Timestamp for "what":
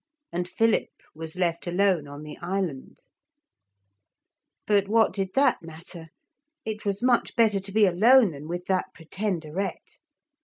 4.87-5.13